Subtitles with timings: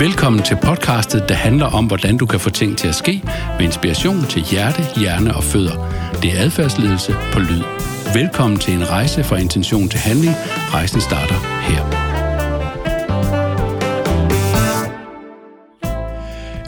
[0.00, 3.22] Velkommen til podcastet, der handler om, hvordan du kan få ting til at ske
[3.58, 5.76] med inspiration til hjerte, hjerne og fødder.
[6.22, 7.62] Det er adfærdsledelse på lyd.
[8.14, 10.34] Velkommen til en rejse fra intention til handling.
[10.72, 11.34] Rejsen starter
[11.68, 11.82] her.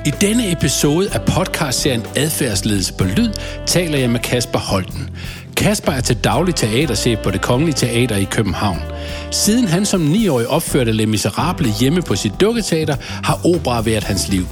[0.06, 3.32] I denne episode af podcastserien Adfærdsledelse på Lyd
[3.66, 5.10] taler jeg med Kasper Holten.
[5.58, 8.78] Kasper er til daglig teaterchef på det Kongelige Teater i København.
[9.30, 14.28] Siden han som 9-årig opførte Le Miserable hjemme på sit dukketeater, har opera været hans
[14.28, 14.46] liv.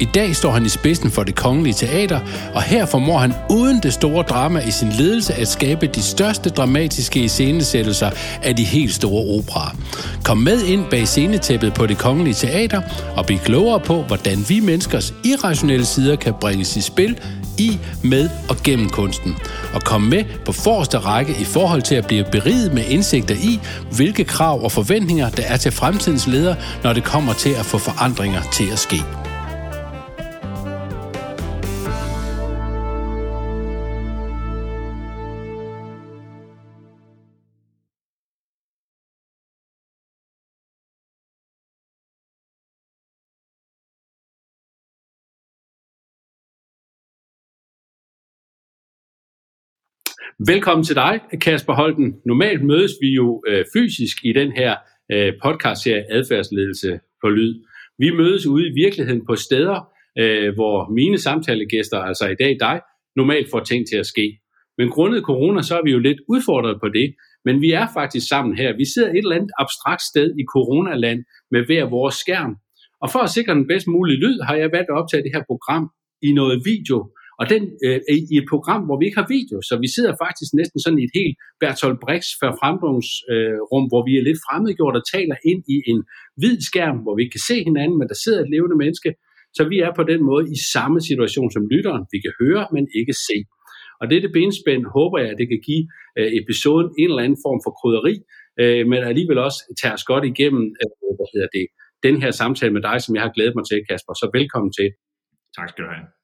[0.00, 2.20] I dag står han i spidsen for det kongelige teater,
[2.54, 6.50] og her formår han uden det store drama i sin ledelse at skabe de største
[6.50, 8.10] dramatiske iscenesættelser
[8.42, 9.76] af de helt store operaer.
[10.24, 12.82] Kom med ind bag scenetæppet på det kongelige teater
[13.16, 17.16] og bliv klogere på, hvordan vi menneskers irrationelle sider kan bringes i spil
[17.62, 19.36] i, med og gennem kunsten.
[19.74, 23.60] Og komme med på forreste række i forhold til at blive beriget med indsigter i,
[23.96, 27.78] hvilke krav og forventninger der er til fremtidens ledere, når det kommer til at få
[27.78, 29.21] forandringer til at ske.
[50.46, 52.14] Velkommen til dig, Kasper Holten.
[52.26, 54.76] Normalt mødes vi jo øh, fysisk i den her
[55.12, 57.54] øh, podcast-serie Adfærdsledelse på Lyd.
[57.98, 59.78] Vi mødes ude i virkeligheden på steder,
[60.18, 62.80] øh, hvor mine samtalegæster, altså i dag dig,
[63.16, 64.26] normalt får ting til at ske.
[64.78, 67.14] Men grundet corona, så er vi jo lidt udfordret på det.
[67.44, 68.76] Men vi er faktisk sammen her.
[68.76, 71.20] Vi sidder et eller andet abstrakt sted i coronaland
[71.50, 72.52] med hver vores skærm.
[73.02, 75.44] Og for at sikre den bedst mulige lyd, har jeg valgt at optage det her
[75.50, 75.84] program
[76.22, 76.96] i noget video,
[77.42, 78.00] og den øh,
[78.32, 81.04] i et program, hvor vi ikke har video, så vi sidder faktisk næsten sådan i
[81.08, 85.76] et helt Bertolt Brechts fremdrumsrum, øh, hvor vi er lidt fremmedgjort og taler ind i
[85.90, 86.00] en
[86.40, 89.10] hvid skærm, hvor vi ikke kan se hinanden, men der sidder et levende menneske.
[89.56, 92.02] Så vi er på den måde i samme situation som lytteren.
[92.14, 93.36] Vi kan høre, men ikke se.
[94.00, 95.84] Og dette benspænd håber jeg, at det kan give
[96.18, 98.14] øh, episoden en eller anden form for krydderi,
[98.62, 101.66] øh, men alligevel også tage os godt igennem øh, hvad hedder det,
[102.06, 104.14] den her samtale med dig, som jeg har glædet mig til, Kasper.
[104.20, 104.88] Så velkommen til.
[105.56, 106.21] Tak skal du have.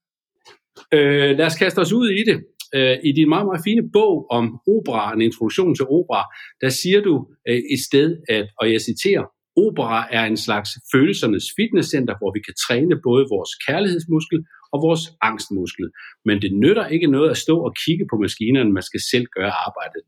[0.95, 2.39] Øh, lad os kaste os ud i det.
[2.77, 4.45] Øh, I din meget, meget fine bog om
[4.77, 6.23] opera, en introduktion til opera,
[6.63, 7.15] der siger du
[7.49, 9.25] øh, et sted, at, og jeg citerer,
[9.67, 14.41] opera er en slags følelsernes fitnesscenter, hvor vi kan træne både vores kærlighedsmuskel
[14.73, 15.87] og vores angstmuskel.
[16.27, 19.53] Men det nytter ikke noget at stå og kigge på maskinerne, man skal selv gøre
[19.67, 20.03] arbejdet.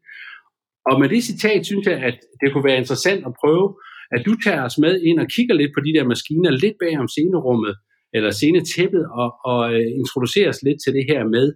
[0.90, 3.66] Og med det citat synes jeg, at det kunne være interessant at prøve,
[4.14, 6.94] at du tager os med ind og kigger lidt på de der maskiner lidt bag
[7.02, 7.74] om scenerummet,
[8.16, 11.46] eller sene tæppet og, og øh, introduceres lidt til det her med,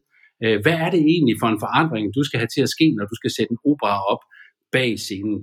[0.44, 3.06] øh, hvad er det egentlig for en forandring, du skal have til at ske, når
[3.10, 4.22] du skal sætte en opera op
[4.75, 5.41] bag scenen?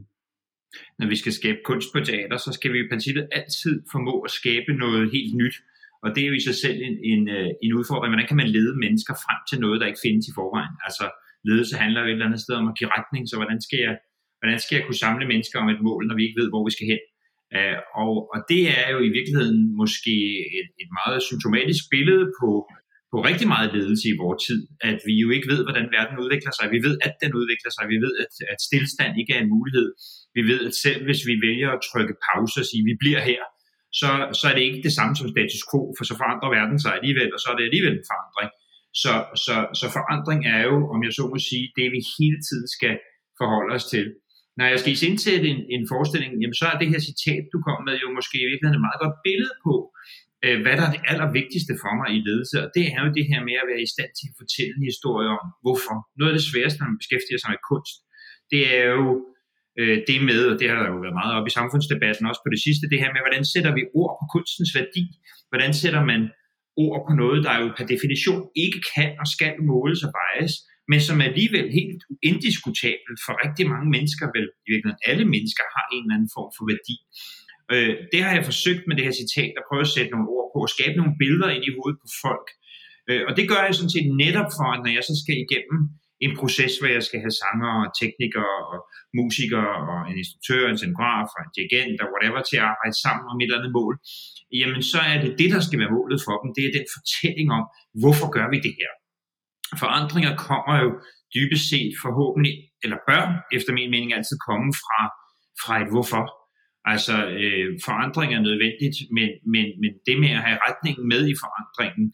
[0.99, 4.31] Når vi skal skabe kunst på teater, så skal vi i princippet altid formå at
[4.39, 5.55] skabe noget helt nyt.
[6.03, 8.11] Og det er jo i sig selv en, en, øh, en udfordring.
[8.11, 10.75] Hvordan kan man lede mennesker frem til noget, der ikke findes i forvejen?
[10.87, 11.05] Altså
[11.49, 13.93] ledelse handler jo et eller andet sted om at give retning, så hvordan skal jeg,
[14.39, 16.71] hvordan skal jeg kunne samle mennesker om et mål, når vi ikke ved, hvor vi
[16.75, 17.03] skal hen?
[17.57, 20.15] Uh, og, og det er jo i virkeligheden måske
[20.59, 22.49] et, et meget symptomatisk billede på,
[23.11, 26.53] på rigtig meget ledelse i vores tid, at vi jo ikke ved, hvordan verden udvikler
[26.57, 26.65] sig.
[26.75, 27.85] Vi ved, at den udvikler sig.
[27.93, 29.87] Vi ved, at, at stillstand ikke er en mulighed.
[30.37, 33.21] Vi ved, at selv hvis vi vælger at trykke pause og sige, at vi bliver
[33.31, 33.43] her,
[33.99, 36.91] så, så er det ikke det samme som status quo, for så forandrer verden sig
[36.97, 38.51] alligevel, og så er det alligevel en forandring.
[39.03, 39.13] Så,
[39.45, 42.95] så, så forandring er jo, om jeg så må sige, det vi hele tiden skal
[43.39, 44.05] forholde os til
[44.61, 47.79] når jeg skal indsætte en, en forestilling, jamen så er det her citat, du kom
[47.87, 49.75] med, jo måske i virkeligheden et meget godt billede på,
[50.45, 53.25] øh, hvad der er det allervigtigste for mig i ledelse, og det er jo det
[53.31, 55.95] her med at være i stand til at fortælle en historie om, hvorfor.
[56.19, 57.95] Noget af det sværeste, når man beskæftiger sig med kunst,
[58.53, 59.07] det er jo
[59.79, 62.51] øh, det med, og det har der jo været meget op i samfundsdebatten også på
[62.53, 65.03] det sidste, det her med, hvordan sætter vi ord på kunstens værdi?
[65.51, 66.21] Hvordan sætter man
[66.85, 70.53] ord på noget, der jo per definition ikke kan og skal måles og vejes,
[70.91, 75.85] men som alligevel helt indiskutabelt for rigtig mange mennesker, vel i virkeligheden alle mennesker, har
[75.95, 76.95] en eller anden form for værdi.
[77.73, 80.47] Øh, det har jeg forsøgt med det her citat at prøve at sætte nogle ord
[80.53, 82.47] på og skabe nogle billeder ind i hovedet på folk.
[83.09, 85.79] Øh, og det gør jeg sådan set netop for, at når jeg så skal igennem
[86.25, 88.77] en proces, hvor jeg skal have sanger og teknikere og
[89.19, 93.25] musikere og en instruktør, en scenograf og en dirigent og whatever til at arbejde sammen
[93.31, 93.93] om et eller andet mål,
[94.61, 96.49] jamen så er det det, der skal være målet for dem.
[96.57, 97.63] Det er den fortælling om,
[98.01, 98.91] hvorfor gør vi det her?
[99.79, 100.89] Forandringer kommer jo
[101.35, 102.53] dybest set forhåbentlig,
[102.83, 103.23] eller bør
[103.57, 104.99] efter min mening altid komme fra,
[105.63, 106.25] fra et hvorfor.
[106.93, 111.35] Altså øh, forandring er nødvendigt, men, men, men det med at have retningen med i
[111.43, 112.05] forandringen,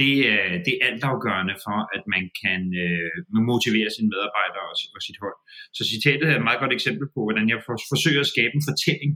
[0.00, 3.16] det er, det er altafgørende for, at man kan øh,
[3.52, 5.38] motivere sine medarbejdere og, og sit hold.
[5.76, 7.58] Så citatet er et meget godt eksempel på, hvordan jeg
[7.92, 9.12] forsøger at skabe en fortælling,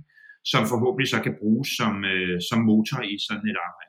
[0.52, 3.87] som forhåbentlig så kan bruges som, øh, som motor i sådan et arbejde.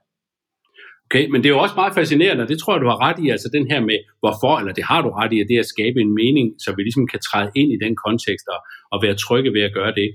[1.12, 3.20] Okay, men det er jo også meget fascinerende, og det tror jeg, du har ret
[3.24, 5.72] i, altså den her med, hvorfor, eller det har du ret i, at det at
[5.76, 8.60] skabe en mening, så vi ligesom kan træde ind i den kontekst og,
[8.94, 10.08] og være trygge ved at gøre det.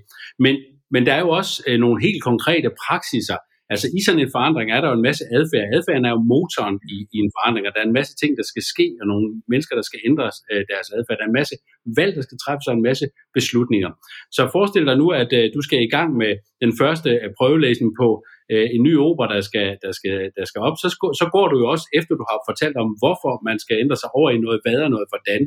[0.45, 0.55] Men,
[0.91, 3.39] men der er jo også øh, nogle helt konkrete praksiser,
[3.73, 5.67] Altså i sådan en forandring er der jo en masse adfærd.
[5.77, 8.47] Adfærden er jo motoren i, i en forandring, og der er en masse ting, der
[8.53, 11.17] skal ske, og nogle mennesker, der skal ændre øh, deres adfærd.
[11.19, 11.57] Der er en masse
[11.99, 13.07] valg, der skal træffes, og en masse
[13.37, 13.91] beslutninger.
[14.37, 16.33] Så forestil dig nu, at øh, du skal i gang med
[16.65, 18.09] den første øh, prøvelæsning på
[18.53, 20.89] øh, en ny opera, der skal, der, skal, der skal op, så,
[21.21, 24.11] så går du jo også, efter du har fortalt om, hvorfor man skal ændre sig
[24.19, 25.43] over i noget hvad og noget hvordan.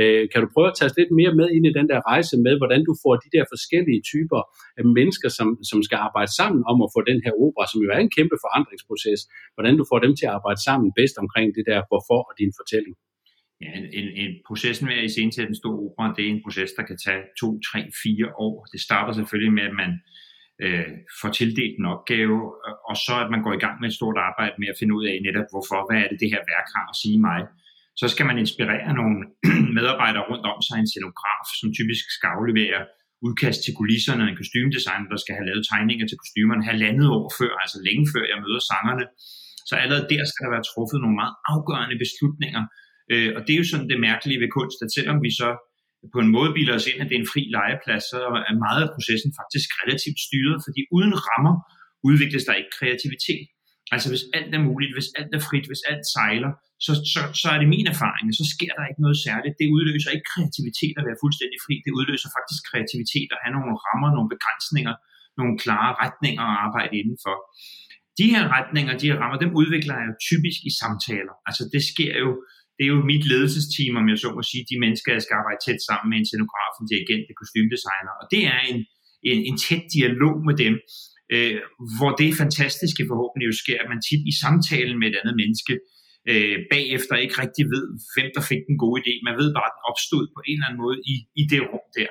[0.00, 2.54] Øh, kan du prøve at tage lidt mere med ind i den der rejse med,
[2.60, 4.40] hvordan du får de der forskellige typer
[4.80, 7.88] af mennesker, som, som skal arbejde sammen om at få den her opera, som jo
[7.94, 9.20] er en kæmpe forandringsproces,
[9.56, 12.52] hvordan du får dem til at arbejde sammen bedst omkring det der hvorfor og din
[12.60, 12.94] fortælling?
[13.64, 16.70] Ja, en, en, en processen med at iscenesætte en stor opera, det er en proces,
[16.78, 18.54] der kan tage to, tre, fire år.
[18.72, 19.90] Det starter selvfølgelig med, at man
[20.64, 22.38] øh, får tildelt en opgave,
[22.90, 25.04] og så at man går i gang med et stort arbejde med at finde ud
[25.10, 27.40] af netop, hvorfor, hvad er det, det her værk har at sige mig.
[28.00, 29.16] Så skal man inspirere nogle
[29.78, 32.78] medarbejdere rundt om sig, en scenograf, som typisk skal aflevere
[33.26, 37.52] udkast til kulisserne, en kostymedesigner, der skal have lavet tegninger til kostymerne halvandet år før,
[37.64, 39.04] altså længe før jeg møder sangerne.
[39.68, 42.62] Så allerede der skal der være truffet nogle meget afgørende beslutninger.
[43.12, 45.48] Øh, og det er jo sådan det mærkelige ved kunst, at selvom vi så
[46.14, 48.18] på en måde bilder os ind, at det er en fri legeplads, så
[48.48, 51.54] er meget af processen faktisk relativt styret, fordi uden rammer
[52.08, 53.46] udvikles der ikke kreativitet.
[53.94, 56.52] Altså hvis alt er muligt, hvis alt er frit, hvis alt sejler,
[56.86, 59.54] så, så, så er det min erfaring, så sker der ikke noget særligt.
[59.60, 63.74] Det udløser ikke kreativitet at være fuldstændig fri, det udløser faktisk kreativitet at have nogle
[63.86, 64.94] rammer, nogle begrænsninger,
[65.40, 67.36] nogle klare retninger at arbejde indenfor.
[68.20, 71.34] De her retninger, de her rammer, dem udvikler jeg jo typisk i samtaler.
[71.48, 72.30] Altså det sker jo
[72.76, 75.60] det er jo mit ledelsesteam, om jeg så må sige, de mennesker, jeg skal arbejde
[75.66, 78.78] tæt sammen med, en scenograf, en dirigent, en kostymdesigner, og det er en,
[79.30, 80.74] en, en tæt dialog med dem,
[81.34, 81.58] øh,
[81.96, 85.74] hvor det fantastiske forhåbentlig jo sker, at man tit i samtalen med et andet menneske,
[86.30, 87.84] øh, bagefter ikke rigtig ved,
[88.14, 89.12] hvem der fik den gode idé.
[89.28, 91.86] Man ved bare, at den opstod på en eller anden måde i, i det rum
[91.98, 92.10] der.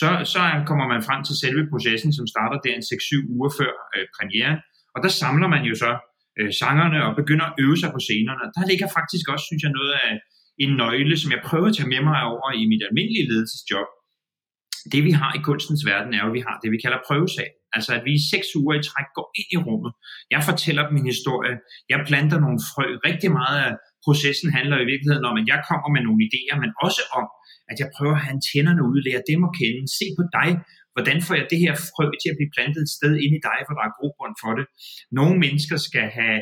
[0.00, 3.72] Så, så kommer man frem til selve processen, som starter der en 6-7 uger før
[3.94, 4.58] øh, premieren,
[4.94, 5.90] og der samler man jo så
[6.38, 8.44] øh, sangerne og begynder at øve sig på scenerne.
[8.56, 10.12] Der ligger faktisk også, synes jeg, noget af
[10.64, 13.90] en nøgle, som jeg prøver at tage med mig over i mit almindelige ledelsesjob.
[14.92, 17.50] Det vi har i kunstens verden er jo, at vi har det, vi kalder prøvesag.
[17.76, 19.92] Altså at vi i seks uger i træk går ind i rummet.
[20.34, 21.54] Jeg fortæller dem min historie.
[21.92, 22.86] Jeg planter nogle frø.
[23.08, 23.72] Rigtig meget af
[24.06, 27.26] processen handler i virkeligheden om, at jeg kommer med nogle idéer, men også om,
[27.70, 30.48] at jeg prøver at have antennerne ude, lære dem at kende, se på dig,
[30.94, 33.58] hvordan får jeg det her frø til at blive plantet et sted ind i dig,
[33.64, 34.66] hvor der er grobund for det.
[35.18, 36.38] Nogle mennesker skal have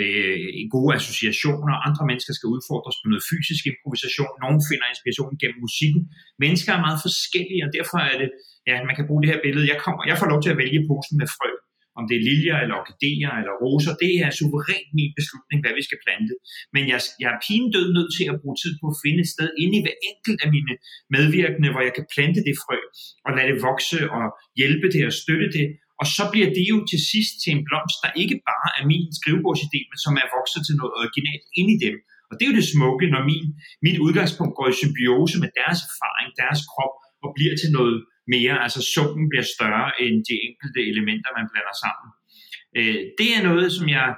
[0.00, 0.38] øh,
[0.74, 6.02] gode associationer, andre mennesker skal udfordres på noget fysisk improvisation, nogle finder inspiration gennem musikken.
[6.44, 8.28] Mennesker er meget forskellige, og derfor er det,
[8.68, 10.80] ja, man kan bruge det her billede, jeg, kommer, jeg får lov til at vælge
[10.90, 11.50] posen med frø,
[11.98, 15.82] om det er liljer eller orkideer eller roser, det er suverænt min beslutning, hvad vi
[15.88, 16.34] skal plante.
[16.74, 19.48] Men jeg, jeg er pinedød nødt til at bruge tid på at finde et sted
[19.62, 20.74] inde i hver enkelt af mine
[21.14, 22.78] medvirkende, hvor jeg kan plante det frø
[23.26, 24.24] og lade det vokse og
[24.60, 25.66] hjælpe det og støtte det.
[26.00, 29.04] Og så bliver det jo til sidst til en blomst, der ikke bare er min
[29.18, 31.96] skrivebordsidé, men som er vokset til noget originalt ind i dem.
[32.28, 33.46] Og det er jo det smukke, når min,
[33.86, 36.94] mit udgangspunkt går i symbiose med deres erfaring, deres krop,
[37.24, 37.96] og bliver til noget
[38.34, 42.08] mere, altså summen bliver større end de enkelte elementer, man blander sammen.
[42.78, 44.08] Øh, det er noget, som jeg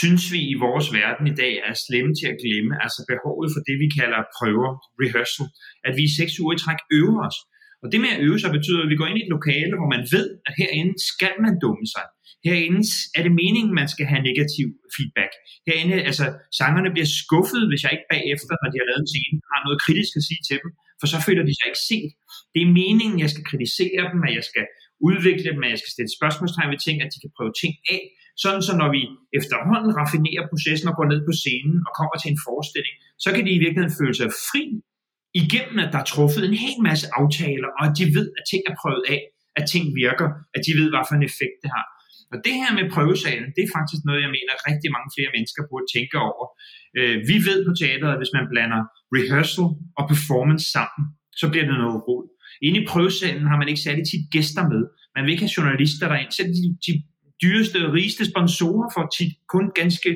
[0.00, 3.60] synes vi i vores verden i dag er slemme til at glemme, altså behovet for
[3.68, 4.70] det, vi kalder prøver,
[5.02, 5.46] rehearsal,
[5.86, 7.38] at vi i seks uger i træk øver os.
[7.82, 9.90] Og det med at øve sig betyder, at vi går ind i et lokale, hvor
[9.94, 12.06] man ved, at herinde skal man dumme sig.
[12.46, 12.82] Herinde
[13.16, 15.32] er det meningen, man skal have negativ feedback.
[15.66, 16.24] Herinde, altså
[16.60, 19.78] sangerne bliver skuffet, hvis jeg ikke bagefter, når de har lavet en scene, har noget
[19.84, 22.10] kritisk at sige til dem, for så føler de sig ikke set.
[22.54, 24.64] Det er meningen, jeg skal kritisere dem, at jeg skal
[25.08, 28.02] udvikle dem, at jeg skal stille spørgsmålstegn ved ting, at de kan prøve ting af.
[28.42, 29.02] Sådan så når vi
[29.38, 33.42] efterhånden raffinerer processen og går ned på scenen og kommer til en forestilling, så kan
[33.46, 34.64] de i virkeligheden føle sig fri
[35.42, 38.62] igennem, at der er truffet en hel masse aftaler, og at de ved, at ting
[38.70, 39.20] er prøvet af,
[39.58, 41.86] at ting virker, at de ved, hvad for en effekt det har.
[42.32, 45.62] Og det her med prøvesalen, det er faktisk noget, jeg mener, rigtig mange flere mennesker
[45.70, 46.44] burde tænke over.
[46.98, 48.82] Øh, vi ved på teateret, at hvis man blander
[49.16, 49.68] rehearsal
[49.98, 51.02] og performance sammen,
[51.40, 52.24] så bliver det noget rod.
[52.66, 54.82] Inde i prøvesalen har man ikke særlig tit gæster med.
[55.14, 56.30] Man vil ikke have journalister derind.
[56.38, 56.92] Selv de, de
[57.42, 60.10] dyreste og rigeste sponsorer får tit kun ganske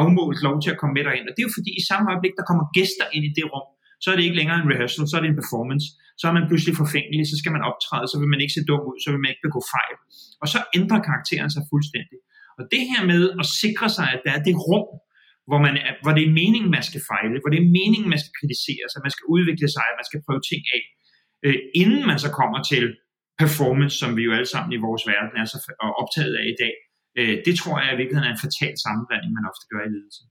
[0.00, 1.26] afmålt lov til at komme med derind.
[1.28, 3.68] Og det er jo fordi, i samme øjeblik, der kommer gæster ind i det rum,
[4.02, 5.86] så er det ikke længere en rehearsal, så er det en performance.
[6.20, 8.82] Så er man pludselig forfængelig, så skal man optræde, så vil man ikke se dum
[8.90, 9.96] ud, så vil man ikke begå fejl.
[10.42, 12.18] Og så ændrer karakteren sig fuldstændig.
[12.58, 14.88] Og det her med at sikre sig, at der er det rum,
[15.48, 18.20] hvor, man er, hvor det er meningen, man skal fejle, hvor det er meningen, man
[18.22, 20.82] skal kritisere sig, man skal udvikle sig, man skal prøve ting af,
[21.46, 22.84] øh, inden man så kommer til
[23.42, 25.58] performance, som vi jo alle sammen i vores verden er så
[26.02, 26.74] optaget af i dag,
[27.18, 30.22] øh, det tror jeg i virkeligheden er en fatal sammenblanding, man ofte gør i ledelse.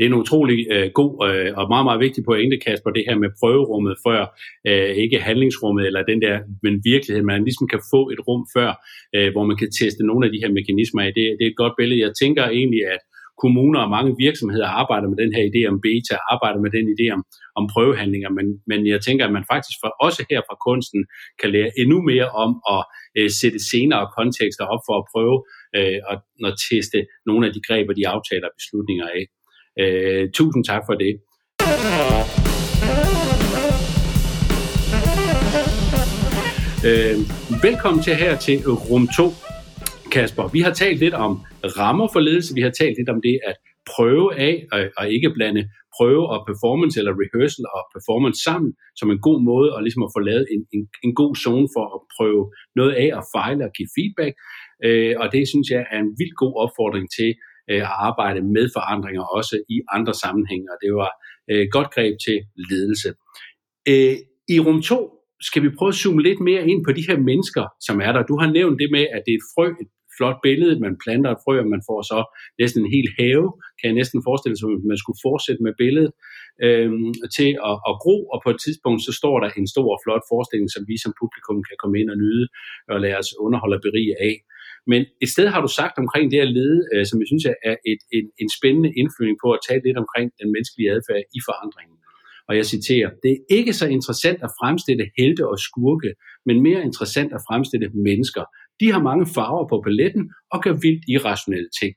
[0.00, 3.16] Det er en utrolig øh, god øh, og meget, meget vigtig pointe, Kasper, det her
[3.22, 4.20] med prøverummet før,
[4.68, 8.70] øh, ikke handlingsrummet eller den der, men virkeligheden, man ligesom kan få et rum før,
[9.16, 11.10] øh, hvor man kan teste nogle af de her mekanismer af.
[11.16, 12.04] Det, det er et godt billede.
[12.06, 13.02] Jeg tænker egentlig, at
[13.44, 17.06] kommuner og mange virksomheder arbejder med den her idé om beta, arbejder med den idé
[17.16, 17.22] om,
[17.58, 21.00] om prøvehandlinger, men, men jeg tænker, at man faktisk for, også her fra kunsten
[21.40, 22.82] kan lære endnu mere om at
[23.18, 25.36] øh, sætte senere kontekster op for at prøve
[25.78, 26.18] øh, at,
[26.48, 29.24] at teste nogle af de greb og de aftaler og beslutninger af.
[29.82, 31.12] Øh, tusind tak for det.
[36.88, 37.16] Øh,
[37.62, 38.56] velkommen til her til
[38.90, 39.49] rum 2.
[40.10, 41.32] Kasper, vi har talt lidt om
[41.80, 43.56] rammer for ledelse, vi har talt lidt om det at
[43.92, 45.62] prøve af og, og ikke blande
[45.96, 50.14] prøve og performance eller rehearsal og performance sammen som en god måde at, ligesom at
[50.16, 52.42] få lavet en, en, en god zone for at prøve
[52.78, 54.34] noget af og fejle og give feedback.
[54.86, 57.30] Øh, og det synes jeg er en vildt god opfordring til
[57.70, 61.10] øh, at arbejde med forandringer også i andre sammenhænge, og det var
[61.50, 62.38] øh, godt greb til
[62.70, 63.08] ledelse.
[63.90, 64.14] Øh,
[64.54, 64.98] I rum 2
[65.48, 68.22] skal vi prøve at zoome lidt mere ind på de her mennesker, som er der.
[68.30, 69.90] Du har nævnt det med, at det er et frø, et
[70.20, 72.18] flot billede, man planter et frø, og man får så
[72.60, 73.44] næsten en hel have,
[73.78, 76.12] kan jeg næsten forestille sig, at man skulle fortsætte med billedet,
[76.66, 76.90] øh,
[77.36, 80.24] til at, at gro, og på et tidspunkt så står der en stor og flot
[80.30, 82.44] forestilling, som vi som publikum kan komme ind og nyde
[82.92, 84.36] og lade os underholde og berige af.
[84.90, 87.76] Men et sted har du sagt omkring det at lede, øh, som jeg synes er
[87.92, 91.96] et, en, en spændende indflydning på at tale lidt omkring den menneskelige adfærd i forandringen.
[92.48, 96.10] Og jeg citerer, det er ikke så interessant at fremstille helte og skurke,
[96.46, 98.44] men mere interessant at fremstille mennesker.
[98.80, 101.92] De har mange farver på paletten og gør vildt irrationelle ting.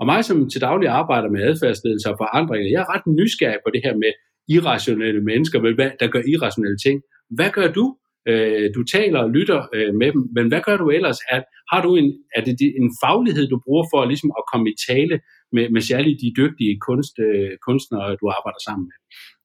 [0.00, 3.70] Og mig som til daglig arbejder med adfærdsledelse og forandringer, jeg er ret nysgerrig på
[3.74, 4.12] det her med
[4.56, 5.58] irrationelle mennesker,
[6.00, 6.96] der gør irrationelle ting.
[7.36, 7.86] Hvad gør du?
[8.28, 11.18] Øh, du taler og lytter øh, med dem, men hvad gør du ellers?
[11.34, 11.40] Er,
[11.72, 15.16] har du en, er det en faglighed, du bruger for ligesom at komme i tale
[15.54, 18.96] med, med særligt de dygtige kunst, øh, kunstnere, du arbejder sammen med?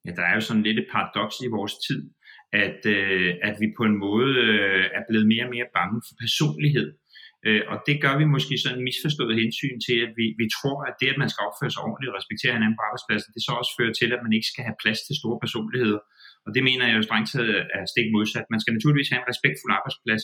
[0.06, 2.02] Ja, der er jo sådan lidt et paradoks i vores tid,
[2.54, 6.16] at, øh, at vi på en måde øh, er blevet mere og mere bange for
[6.26, 6.88] personlighed.
[7.48, 10.78] Øh, og det gør vi måske sådan en misforstået hensyn til, at vi, vi tror,
[10.90, 13.52] at det, at man skal opføre sig ordentligt og respektere hinanden på arbejdspladsen, det så
[13.62, 16.02] også fører til, at man ikke skal have plads til store personligheder.
[16.46, 18.48] Og det mener jeg jo strengt taget er stik modsat.
[18.54, 20.24] Man skal naturligvis have en respektfuld arbejdsplads,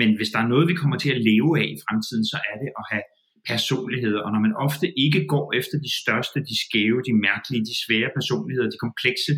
[0.00, 2.56] men hvis der er noget, vi kommer til at leve af i fremtiden, så er
[2.62, 3.04] det at have
[3.52, 4.20] personligheder.
[4.26, 8.10] Og når man ofte ikke går efter de største, de skæve, de mærkelige, de svære
[8.18, 9.32] personligheder, de komplekse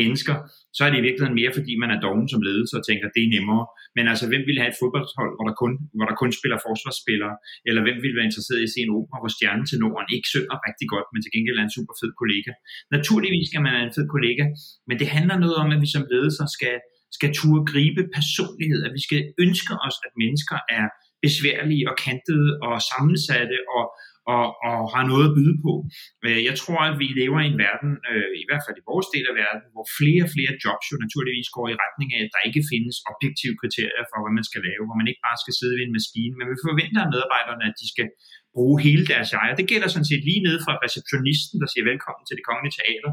[0.00, 0.34] mennesker,
[0.76, 3.14] så er det i virkeligheden mere, fordi man er doven som ledelse og tænker, at
[3.16, 3.64] det er nemmere.
[3.96, 7.34] Men altså, hvem vil have et fodboldhold, hvor der kun, hvor der kun spiller forsvarsspillere?
[7.68, 10.28] Eller hvem vil være interesseret i at se en opera, hvor stjernen til Norden ikke
[10.34, 12.52] synger rigtig godt, men til gengæld er en super fed kollega?
[12.96, 14.44] Naturligvis skal man have en fed kollega,
[14.88, 16.76] men det handler noget om, at vi som ledelser skal,
[17.16, 20.86] skal turde gribe personlighed, at vi skal ønske os, at mennesker er
[21.26, 23.84] besværlige og kantede og sammensatte og,
[24.32, 25.72] og, og har noget at byde på.
[26.26, 29.08] Øh, jeg tror, at vi lever i en verden, øh, i hvert fald i vores
[29.14, 32.32] del af verden, hvor flere og flere jobs jo naturligvis går i retning af, at
[32.34, 35.54] der ikke findes objektive kriterier for, hvad man skal lave, hvor man ikke bare skal
[35.58, 38.06] sidde ved en maskine, men vi forventer af medarbejderne, at de skal
[38.56, 39.48] bruge hele deres jeg.
[39.52, 42.76] Og det gælder sådan set lige ned fra receptionisten, der siger velkommen til det kongelige
[42.78, 43.12] teater,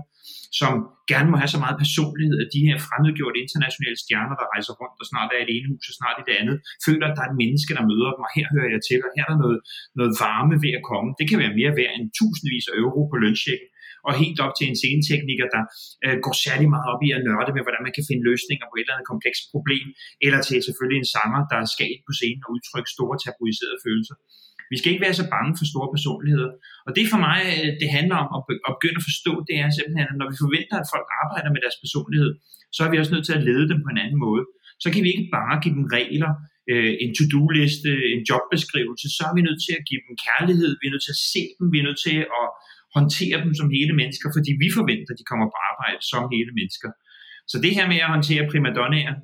[0.59, 0.71] som
[1.11, 5.01] gerne må have så meget personlighed, at de her fremmedgjorte internationale stjerner, der rejser rundt,
[5.01, 6.57] og snart er i det ene hus, og snart i det andet,
[6.87, 9.11] føler, at der er et menneske, der møder dem, og her hører jeg til, og
[9.15, 9.59] her er der noget,
[9.99, 11.09] noget varme ved at komme.
[11.19, 13.69] Det kan være mere værd end tusindvis af euro på lønchecken,
[14.07, 15.63] og helt op til en scenetekniker, der
[16.05, 18.75] øh, går særlig meget op i at nørde med, hvordan man kan finde løsninger på
[18.75, 19.87] et eller andet komplekst problem,
[20.25, 24.15] eller til selvfølgelig en sanger, der skal ind på scenen og udtrykke store tabuiserede følelser.
[24.71, 26.51] Vi skal ikke være så bange for store personligheder.
[26.87, 30.07] Og det for mig, øh, det handler om at begynde at forstå, det er simpelthen,
[30.11, 32.31] at når vi forventer, at folk arbejder med deres personlighed,
[32.75, 34.43] så er vi også nødt til at lede dem på en anden måde.
[34.83, 36.31] Så kan vi ikke bare give dem regler,
[36.71, 40.85] øh, en to-do-liste, en jobbeskrivelse, så er vi nødt til at give dem kærlighed, vi
[40.87, 42.47] er nødt til at se dem, vi er nødt til at
[42.97, 46.51] håndtere dem som hele mennesker, fordi vi forventer, at de kommer på arbejde som hele
[46.59, 46.89] mennesker.
[47.51, 49.15] Så det her med at håndtere primadonnaer,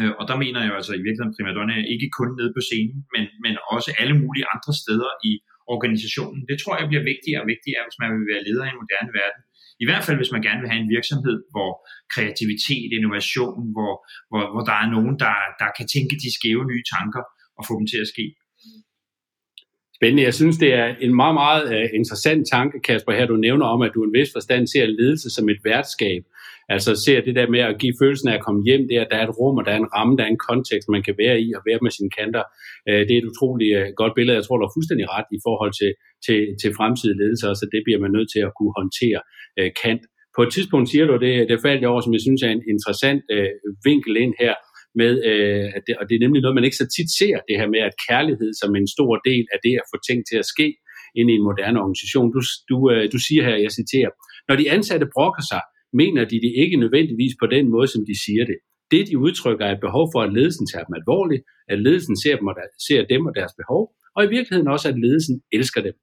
[0.00, 2.98] Øh, og der mener jeg jo altså i virkeligheden primadonnaer ikke kun nede på scenen,
[3.14, 5.32] men, men også alle mulige andre steder i
[5.74, 6.40] organisationen.
[6.50, 9.12] Det tror jeg bliver vigtigere og vigtigere, hvis man vil være leder i en moderne
[9.20, 9.42] verden.
[9.82, 11.70] I hvert fald, hvis man gerne vil have en virksomhed, hvor
[12.14, 13.92] kreativitet, innovation, hvor,
[14.30, 17.22] hvor, hvor der er nogen, der, der kan tænke de skæve nye tanker
[17.58, 18.24] og få dem til at ske.
[20.02, 20.28] Spændende.
[20.30, 23.80] Jeg synes, det er en meget, meget øh, interessant tanke, Kasper, her du nævner om,
[23.86, 26.22] at du en vis forstand ser ledelse som et værtskab.
[26.74, 29.10] Altså ser det der med at give følelsen af at komme hjem, det er, at
[29.10, 31.14] der er et rum, og der er en ramme, der er en kontekst, man kan
[31.24, 32.44] være i og være med sine kanter.
[32.88, 34.36] Øh, det er et utroligt øh, godt billede.
[34.38, 35.90] Jeg tror, du er fuldstændig ret i forhold til,
[36.26, 39.20] til, til fremtidig ledelse, så det bliver man nødt til at kunne håndtere
[39.82, 40.02] kant.
[40.36, 42.64] På et tidspunkt siger du, det, det faldt jeg over, som jeg synes er en
[42.74, 43.50] interessant øh,
[43.88, 44.54] vinkel ind her,
[45.00, 47.56] med, øh, at det, og det er nemlig noget, man ikke så tit ser, det
[47.60, 50.50] her med, at kærlighed som en stor del af det at få ting til at
[50.54, 50.68] ske
[51.18, 52.28] ind i en moderne organisation.
[52.36, 54.10] Du, du, øh, du siger her, jeg citerer,
[54.48, 55.62] når de ansatte brokker sig,
[56.00, 58.58] mener de det ikke nødvendigvis på den måde, som de siger det.
[58.92, 62.36] Det, de udtrykker, er et behov for, at ledelsen tager dem alvorligt, at ledelsen ser
[62.38, 63.82] dem og, der, ser dem og deres behov,
[64.16, 65.94] og i virkeligheden også, at ledelsen elsker dem.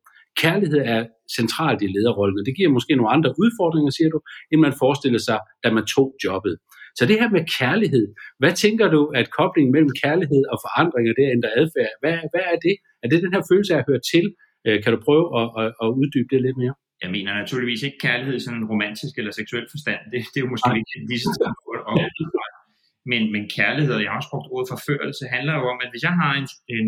[0.44, 1.02] Kærlighed er
[1.38, 4.20] centralt i lederrollen, og det giver måske nogle andre udfordringer, siger du,
[4.52, 6.56] end man forestiller sig, da man tog jobbet.
[6.98, 8.06] Så det her med kærlighed,
[8.42, 11.94] hvad tænker du, at koblingen mellem kærlighed og forandringer, det er ændrer adfærd?
[12.02, 12.76] Hvad, hvad er det?
[13.04, 14.26] Er det den her følelse af at høre til?
[14.68, 16.76] Øh, kan du prøve at, at, at uddybe det lidt mere?
[17.04, 20.00] Jeg mener naturligvis ikke kærlighed i sådan en romantisk eller seksuel forstand.
[20.12, 21.32] Det, det er jo måske ikke lige så
[23.12, 26.04] men, men kærlighed, og jeg har også brugt ordet forførelse, handler jo om, at hvis
[26.08, 26.88] jeg har en, en,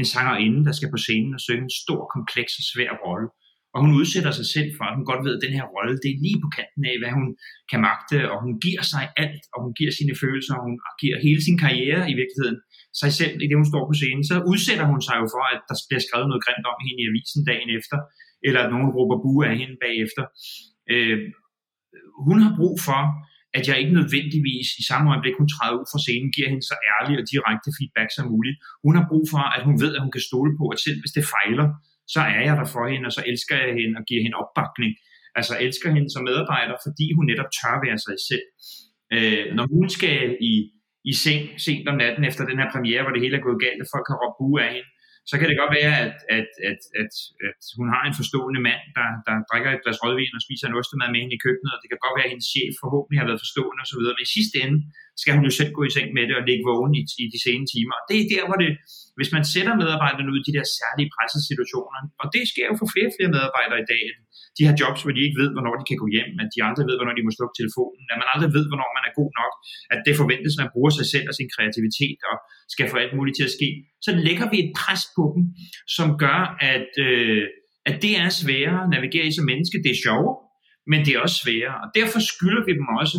[0.00, 3.28] en sangerinde, der skal på scenen og synge en stor, kompleks og svær rolle,
[3.74, 6.10] og hun udsætter sig selv for, at hun godt ved, at den her rolle, det
[6.10, 7.26] er lige på kanten af, hvad hun
[7.70, 11.16] kan magte, og hun giver sig alt, og hun giver sine følelser, og hun giver
[11.26, 12.58] hele sin karriere i virkeligheden
[13.02, 15.60] sig selv, i det hun står på scenen, så udsætter hun sig jo for, at
[15.68, 17.96] der bliver skrevet noget grimt om hende i avisen dagen efter,
[18.46, 20.24] eller at nogen råber bue af hende bagefter.
[20.92, 21.18] Øh,
[22.26, 23.02] hun har brug for,
[23.56, 26.76] at jeg ikke nødvendigvis i samme øjeblik, hun træder ud fra scenen, giver hende så
[26.92, 28.56] ærlig og direkte feedback som muligt.
[28.84, 31.14] Hun har brug for, at hun ved, at hun kan stole på, at selv hvis
[31.16, 31.66] det fejler,
[32.14, 34.92] så er jeg der for hende, og så elsker jeg hende og giver hende opbakning.
[35.38, 38.46] Altså elsker hende som medarbejder, fordi hun netop tør være sig selv.
[39.14, 40.18] Øh, når hun skal
[40.50, 40.52] i,
[41.10, 43.82] i seng sent om natten efter den her premiere, hvor det hele er gået galt,
[43.84, 44.90] og folk har råbt bue af hende,
[45.30, 47.12] så kan det godt være, at, at, at, at,
[47.48, 50.78] at hun har en forstående mand, der, der drikker et glas rødvin og spiser en
[50.80, 53.28] ostemad med hende i køkkenet, og det kan godt være, at hendes chef forhåbentlig har
[53.30, 54.78] været forstående osv., men i sidste ende
[55.20, 57.38] skal hun jo selv gå i seng med det og ligge vågen i, i de
[57.46, 57.94] sene timer.
[58.00, 58.70] Og det er der, hvor det,
[59.18, 62.88] hvis man sætter medarbejderne ud i de der særlige pressesituationer, og det sker jo for
[62.92, 64.04] flere og flere medarbejdere i dag,
[64.58, 66.82] de har jobs, hvor de ikke ved, hvornår de kan gå hjem, at de andre
[66.88, 69.52] ved, hvornår de må slukke telefonen, at man aldrig ved, hvornår man er god nok,
[69.92, 72.36] at det forventes, at man bruger sig selv og sin kreativitet og
[72.74, 73.68] skal få alt muligt til at ske,
[74.06, 75.44] så lægger vi et pres på dem,
[75.96, 76.40] som gør,
[76.74, 77.44] at, øh,
[77.90, 79.82] at det er sværere at navigere i som menneske.
[79.84, 80.36] Det er sjovere,
[80.90, 81.76] men det er også sværere.
[81.82, 83.16] Og derfor skylder vi dem også,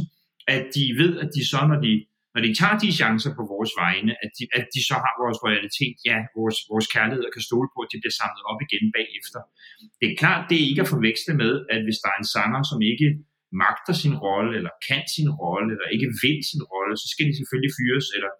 [0.55, 1.93] at de ved, at de så, når de
[2.33, 5.39] når de tager de chancer på vores vegne, at de, at de så har vores
[5.49, 8.85] realitet, ja, vores, vores kærlighed og kan stole på, at de bliver samlet op igen
[8.97, 9.39] bagefter.
[9.99, 12.61] Det er klart, det er ikke at forveksle med, at hvis der er en sanger,
[12.71, 13.07] som ikke
[13.63, 17.33] magter sin rolle, eller kan sin rolle, eller ikke vil sin rolle, så skal de
[17.39, 18.31] selvfølgelig fyres, eller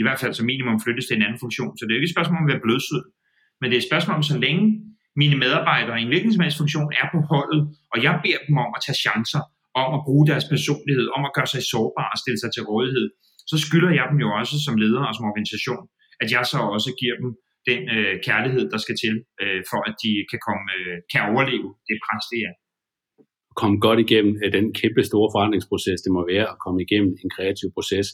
[0.00, 1.72] i hvert fald som minimum flyttes til en anden funktion.
[1.76, 3.04] Så det er ikke et spørgsmål om at være blødsød,
[3.58, 4.64] men det er et spørgsmål om, så længe
[5.22, 8.98] mine medarbejdere i en virkningsmandsfunktion er på holdet, og jeg beder dem om at tage
[9.04, 9.42] chancer,
[9.82, 13.06] om at bruge deres personlighed, om at gøre sig sårbare og stille sig til rådighed,
[13.50, 15.84] så skylder jeg dem jo også som leder og som organisation,
[16.22, 17.30] at jeg så også giver dem
[17.70, 21.68] den øh, kærlighed, der skal til, øh, for at de kan, komme, øh, kan overleve
[21.88, 22.54] det pres, det er.
[23.60, 27.30] Komme godt igennem øh, den kæmpe store forandringsproces, det må være at komme igennem en
[27.36, 28.06] kreativ proces.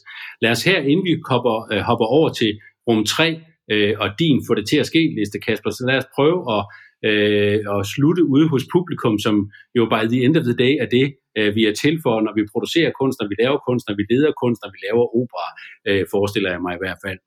[0.43, 2.51] Lad os her, inden vi hopper, øh, hopper over til
[2.87, 3.41] rum 3,
[3.73, 6.61] øh, og din få det til at ske liste, Kasper, så lad os prøve at,
[7.07, 9.35] øh, at slutte ude hos publikum, som
[9.77, 12.33] jo by the end of the day er det, øh, vi er til for, når
[12.37, 15.47] vi producerer kunst, når vi laver kunst, når vi leder kunst, når vi laver opera,
[15.87, 17.19] øh, forestiller jeg mig i hvert fald.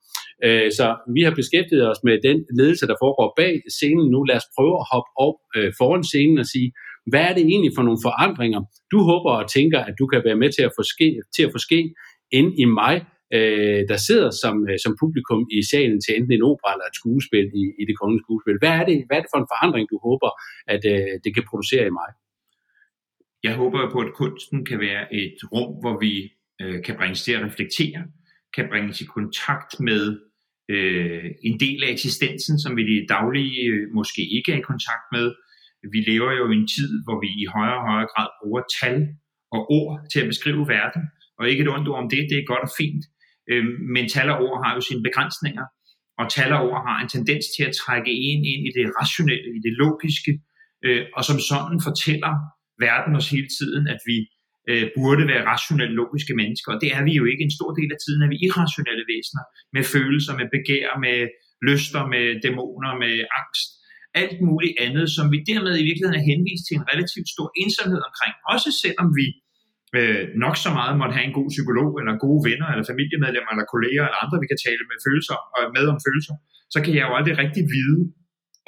[0.47, 0.87] Øh, så
[1.17, 4.21] vi har beskæftiget os med den ledelse, der foregår bag scenen nu.
[4.31, 6.69] Lad os prøve at hoppe op øh, foran scenen og sige,
[7.11, 8.61] hvad er det egentlig for nogle forandringer,
[8.93, 11.53] du håber og tænker, at du kan være med til at få ske, til at
[11.55, 11.81] få ske
[12.39, 12.97] ind i mig,
[13.37, 17.01] øh, der sidder som, øh, som publikum i salen til enten en opera eller et
[17.01, 18.57] skuespil i, i det kongelige skuespil.
[18.63, 20.31] Hvad er, det, hvad er det for en forandring, du håber,
[20.75, 22.11] at øh, det kan producere i mig?
[23.47, 26.13] Jeg håber på, at kunsten kan være et rum, hvor vi
[26.63, 28.01] øh, kan bringes til at reflektere,
[28.57, 30.03] kan bringes i kontakt med
[30.75, 34.69] øh, en del af eksistensen, som vi i det daglige øh, måske ikke er i
[34.73, 35.27] kontakt med.
[35.93, 38.99] Vi lever jo i en tid, hvor vi i højere og højere grad bruger tal
[39.57, 41.03] og ord til at beskrive verden,
[41.39, 43.05] og ikke et ondt ord om det, det er godt og fint.
[43.51, 45.67] Øh, men tal og ord har jo sine begrænsninger,
[46.21, 49.49] og tal og ord har en tendens til at trække en ind i det rationelle,
[49.59, 50.33] i det logiske,
[50.87, 52.33] øh, og som sådan fortæller
[52.87, 54.19] verden os hele tiden, at vi
[54.71, 57.43] øh, burde være rationelle, logiske mennesker, og det er vi jo ikke.
[57.49, 59.45] En stor del af tiden er vi irrationelle væsener,
[59.77, 61.19] med følelser, med begær, med
[61.69, 63.69] lyster, med dæmoner, med angst,
[64.23, 68.01] alt muligt andet, som vi dermed i virkeligheden er henvist til en relativt stor ensomhed
[68.09, 69.46] omkring, også selvom vi øh,
[69.97, 73.67] Øh, nok så meget måtte have en god psykolog, eller gode venner, eller familiemedlemmer, eller
[73.75, 76.35] kolleger, eller andre, vi kan tale med følelser og med om følelser,
[76.75, 78.01] så kan jeg jo aldrig rigtig vide,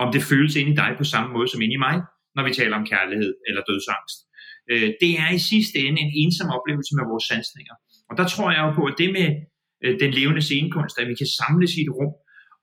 [0.03, 1.97] om det føles ind i dig på samme måde som ind i mig
[2.39, 4.19] når vi taler om kærlighed eller dødsangst.
[4.71, 7.75] Øh, det er i sidste ende en ensom oplevelse med vores sansninger.
[8.11, 9.29] Og der tror jeg jo på, at det med
[9.85, 12.13] øh, den levende scenekunst, at vi kan samles i et rum,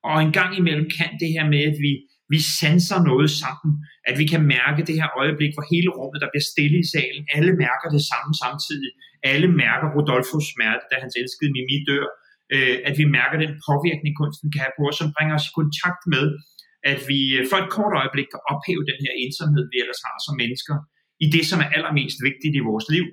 [0.09, 1.91] og en gang imellem kan det her med, at vi,
[2.33, 3.71] vi sanser noget sammen,
[4.09, 7.23] at vi kan mærke det her øjeblik, hvor hele rummet, der bliver stille i salen,
[7.35, 8.91] alle mærker det samme samtidig.
[9.33, 12.07] Alle mærker Rodolfos smerte, da hans elskede Mimi dør.
[12.55, 15.55] øh, at vi mærker den påvirkning, kunsten kan have på os, som bringer os i
[15.59, 16.25] kontakt med,
[16.91, 20.17] at vi øh, for et kort øjeblik kan ophæve den her ensomhed, vi ellers har
[20.25, 20.75] som mennesker,
[21.25, 23.07] i det, som er allermest vigtigt i vores liv,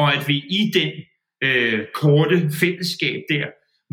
[0.00, 0.90] og at vi i den
[1.46, 3.46] øh, korte fællesskab der,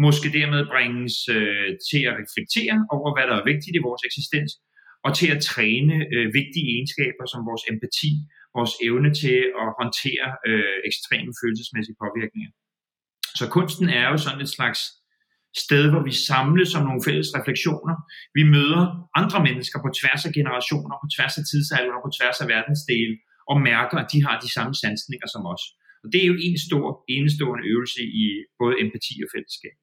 [0.06, 4.52] måske dermed bringes øh, til at reflektere over, hvad der er vigtigt i vores eksistens,
[5.06, 8.12] og til at træne øh, vigtige egenskaber som vores empati,
[8.58, 12.52] vores evne til at håndtere øh, ekstreme følelsesmæssige påvirkninger.
[13.40, 14.82] Så kunsten er jo sådan et slags
[15.64, 17.96] sted, hvor vi samles om nogle fælles refleksioner.
[18.38, 18.84] Vi møder
[19.22, 23.16] andre mennesker på tværs af generationer, på tværs af tidsalder og på tværs af verdensdele,
[23.52, 25.64] og mærker, at de har de samme sansninger som os.
[26.04, 26.86] Og det er jo en stor,
[27.16, 28.26] enestående øvelse i
[28.62, 29.76] både empati og fællesskab.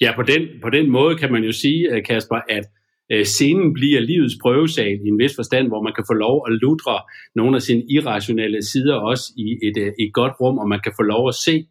[0.00, 2.64] Ja, på den, på den måde kan man jo sige, øh, Kasper, at
[3.12, 6.52] øh, scenen bliver livets prøvesal i en vis forstand, hvor man kan få lov at
[6.52, 7.00] ludre
[7.34, 10.92] nogle af sine irrationelle sider også i et, øh, et godt rum, og man kan
[10.98, 11.66] få lov at se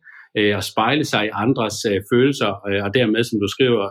[0.55, 1.77] og spejle sig i andres
[2.11, 2.51] følelser,
[2.85, 3.83] og dermed, som du skriver,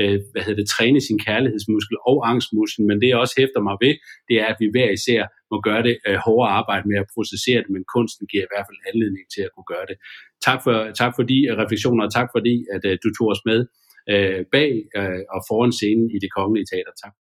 [0.00, 3.76] øh, hvad hedder det, træne sin kærlighedsmuskel og angstmuskel, men det jeg også hæfter mig
[3.84, 3.94] ved,
[4.28, 7.60] det er, at vi hver især må gøre det øh, hårdere arbejde med at processere
[7.62, 9.96] det, men kunsten giver i hvert fald anledning til at kunne gøre det.
[10.46, 13.42] Tak for, tak for de øh, refleksioner, og tak fordi, at øh, du tog os
[13.50, 13.60] med
[14.12, 16.94] øh, bag øh, og foran scenen i det kongelige teater.
[17.02, 17.14] Tak.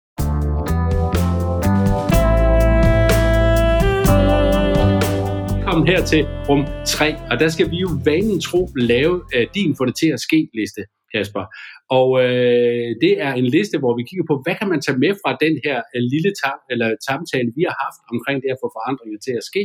[5.70, 9.76] Velkommen her til rum 3, og der skal vi jo vanen tro lave uh, din
[9.78, 10.82] få det til at ske liste,
[11.14, 11.46] Kasper.
[11.98, 15.14] Og øh, det er en liste, hvor vi kigger på, hvad kan man tage med
[15.22, 18.68] fra den her øh, lille tam, eller samtale, vi har haft omkring det at få
[18.78, 19.64] forandringer til at ske,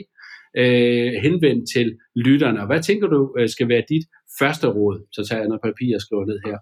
[0.61, 1.88] øh, henvendt til
[2.26, 2.59] lytterne.
[2.62, 4.04] Og hvad tænker du øh, skal være dit
[4.40, 4.96] første råd?
[5.16, 6.59] Så tager jeg noget papir og skriver ned her.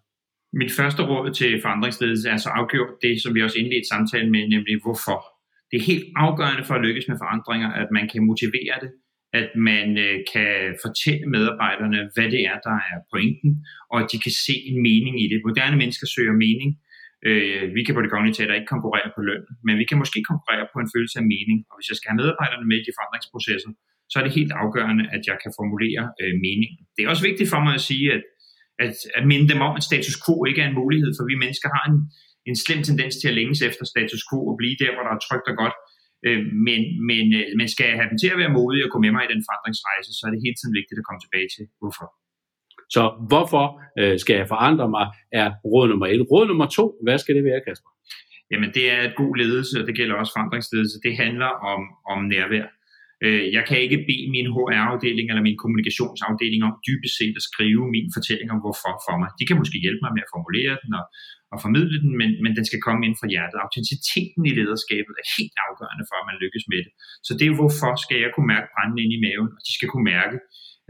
[0.61, 4.43] Mit første råd til forandringsledelse er så afgjort det, som vi også indledte samtalen med,
[4.55, 5.21] nemlig hvorfor.
[5.71, 8.91] Det er helt afgørende for at lykkes med forandringer, at man kan motivere det,
[9.41, 10.53] at man øh, kan
[10.85, 13.51] fortælle medarbejderne, hvad det er, der er pointen,
[13.93, 15.39] og at de kan se en mening i det.
[15.49, 16.71] Moderne mennesker søger mening.
[17.29, 20.19] Øh, vi kan på det kongelige teater ikke konkurrere på løn, men vi kan måske
[20.31, 21.59] konkurrere på en følelse af mening.
[21.71, 23.71] Og hvis jeg skal have medarbejderne med i de forandringsprocesser,
[24.11, 26.73] så er det helt afgørende, at jeg kan formulere øh, mening.
[26.95, 28.23] Det er også vigtigt for mig at sige, at
[28.85, 31.69] at, at minde dem om, at status quo ikke er en mulighed, for vi mennesker
[31.77, 31.99] har en,
[32.49, 35.25] en slem tendens til at længes efter status quo og blive der, hvor der er
[35.27, 35.77] trygt og godt.
[36.27, 38.99] Øh, men, men, øh, men skal jeg have dem til at være modige og gå
[39.05, 41.65] med mig i den forandringsrejse, så er det helt tiden vigtigt at komme tilbage til,
[41.81, 42.09] hvorfor.
[42.95, 43.65] Så hvorfor
[44.01, 45.07] øh, skal jeg forandre mig,
[45.41, 46.23] er råd nummer et.
[46.33, 47.91] Råd nummer to, hvad skal det være, Kasper?
[48.51, 50.97] Jamen det er et god ledelse, og det gælder også forandringsledelse.
[51.07, 51.81] Det handler om,
[52.13, 52.67] om nærvær.
[53.27, 57.85] Øh, jeg kan ikke bede min HR-afdeling eller min kommunikationsafdeling om dybest set at skrive
[57.97, 59.31] min fortælling om hvorfor for mig.
[59.39, 61.05] De kan måske hjælpe mig med at formulere den og,
[61.53, 63.59] og formidle den, men, men den skal komme ind fra hjertet.
[63.65, 66.93] Autenticiteten i lederskabet er helt afgørende for, at man lykkes med det.
[67.27, 69.89] Så det er hvorfor skal jeg kunne mærke branden ind i maven, og de skal
[69.93, 70.37] kunne mærke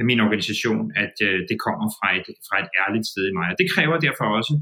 [0.01, 3.47] af min organisation, at øh, det kommer fra et, fra et ærligt sted i mig.
[3.53, 4.55] Og det kræver derfor også,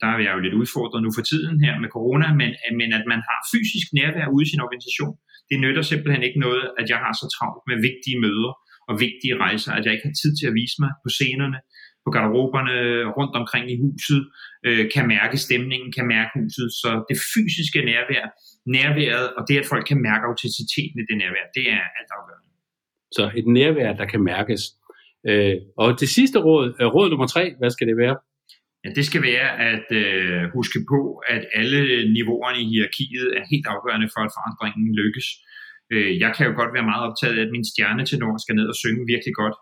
[0.00, 3.04] der er jeg jo lidt udfordret nu for tiden her med corona, men, men at
[3.12, 5.14] man har fysisk nærvær ude i sin organisation,
[5.50, 8.52] det nytter simpelthen ikke noget, at jeg har så travlt med vigtige møder
[8.88, 11.58] og vigtige rejser, at jeg ikke har tid til at vise mig på scenerne,
[12.04, 12.76] på garderoberne,
[13.18, 14.22] rundt omkring i huset,
[14.66, 16.68] øh, kan mærke stemningen, kan mærke huset.
[16.80, 18.24] Så det fysiske nærvær,
[18.76, 22.50] nærværet og det, at folk kan mærke autenticiteten i det nærvær, det er alt afgørende.
[23.16, 24.62] Så et nærvær, der kan mærkes.
[25.28, 28.16] Øh, og det sidste råd, øh, råd nummer tre, hvad skal det være?
[28.86, 31.00] Ja, det skal være at øh, huske på,
[31.34, 31.80] at alle
[32.16, 35.26] niveauerne i hierarkiet er helt afgørende for, at forandringen lykkes.
[35.92, 38.76] Øh, jeg kan jo godt være meget optaget af, at min stjernetenor skal ned og
[38.82, 39.56] synge virkelig godt.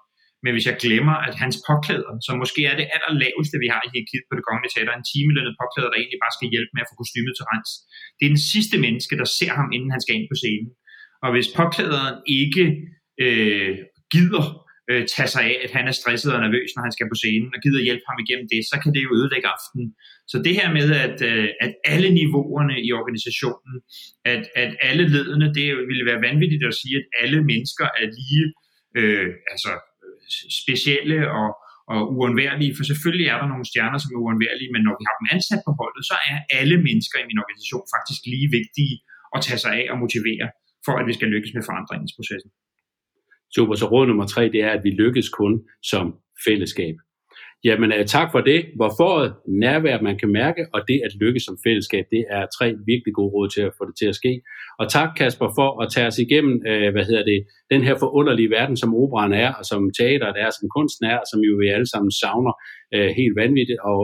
[0.44, 3.90] Men hvis jeg glemmer, at hans påklæder, som måske er det allerlaveste, vi har i
[3.92, 6.90] hierarkiet på det kongelige teater, en timelønnet påklæder, der egentlig bare skal hjælpe med at
[6.90, 7.70] få kostymet til rens.
[8.16, 10.70] Det er den sidste menneske, der ser ham, inden han skal ind på scenen.
[11.24, 12.64] Og hvis påklæderen ikke
[13.24, 13.72] øh,
[14.14, 14.44] gider
[14.90, 17.50] øh, tage sig af, at han er stresset og nervøs, når han skal på scenen,
[17.54, 19.88] og gider hjælpe ham igennem det, så kan det jo ødelægge aftenen.
[20.30, 23.74] Så det her med, at, øh, at alle niveauerne i organisationen,
[24.32, 28.44] at, at alle ledende, det ville være vanvittigt at sige, at alle mennesker er lige
[28.98, 29.70] øh, altså,
[30.62, 31.48] specielle og,
[31.92, 35.16] og uundværlige, for selvfølgelig er der nogle stjerner, som er uundværlige, men når vi har
[35.20, 38.94] dem ansat på holdet, så er alle mennesker i min organisation faktisk lige vigtige
[39.34, 40.46] at tage sig af og motivere,
[40.86, 42.50] for at vi skal lykkes med forandringsprocessen.
[43.54, 46.14] Super, så råd nummer tre, det er, at vi lykkes kun som
[46.46, 46.94] fællesskab.
[47.68, 48.60] Jamen, øh, tak for det.
[48.78, 49.12] Hvorfor
[49.64, 53.32] nærvær, man kan mærke, og det at lykkes som fællesskab, det er tre virkelig gode
[53.34, 54.32] råd til at få det til at ske.
[54.80, 57.40] Og tak, Kasper, for at tage os igennem, øh, hvad hedder det,
[57.72, 61.26] den her forunderlige verden, som operan er, og som teateret er, som kunsten er, og
[61.30, 62.54] som jo vi alle sammen savner
[62.94, 63.80] øh, helt vanvittigt.
[63.92, 64.00] Og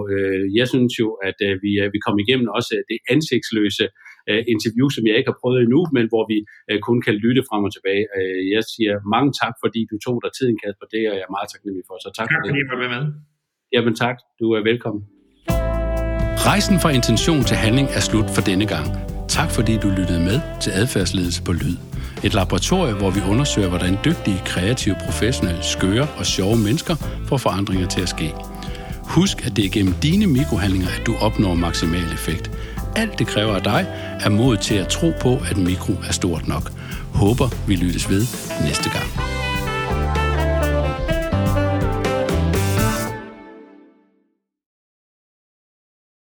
[0.58, 3.86] jeg synes jo, at vi, vi kom igennem også det ansigtsløse
[4.30, 6.38] uh, interview, som jeg ikke har prøvet endnu, men hvor vi
[6.70, 8.04] uh, kun kan lytte frem og tilbage.
[8.16, 10.87] Uh, jeg siger mange tak, fordi du tog dig tiden, Kasper.
[10.94, 11.94] Det er jeg meget taknemmelig for.
[12.04, 12.50] Så tak, tak for det.
[12.50, 13.04] fordi du var med.
[13.74, 15.02] Jamen tak, du er velkommen.
[16.48, 18.87] Rejsen fra intention til handling er slut for denne gang.
[19.28, 21.76] Tak fordi du lyttede med til adfærdsledelse på lyd.
[22.24, 26.94] Et laboratorium, hvor vi undersøger, hvordan dygtige, kreative, professionelle, skøre og sjove mennesker
[27.28, 28.28] får forandringer til at ske.
[29.16, 32.46] Husk, at det er gennem dine mikrohandlinger, at du opnår maksimal effekt.
[32.96, 33.87] Alt det kræver af dig
[34.20, 36.70] er mod til at tro på, at mikro er stort nok.
[37.14, 38.26] Håber, vi lyttes ved
[38.66, 39.39] næste gang.